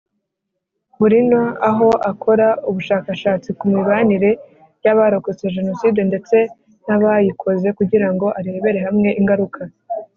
burino 0.99 1.41
aho 1.69 1.87
akora 2.11 2.47
ubushakashatsi 2.69 3.49
ku 3.57 3.65
mibanire 3.73 4.31
y 4.83 4.87
abarokotse 4.93 5.45
Jenoside 5.55 5.99
ndetse 6.09 6.37
n 6.85 6.87
abayikoze 6.95 7.67
kugirango 7.77 8.25
arebere 8.39 8.79
hamwe 8.87 9.09
ingaruka 9.19 9.61